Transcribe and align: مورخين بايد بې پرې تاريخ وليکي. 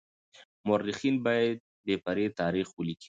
مورخين 0.67 1.15
بايد 1.25 1.57
بې 1.85 1.95
پرې 2.05 2.25
تاريخ 2.39 2.67
وليکي. 2.73 2.99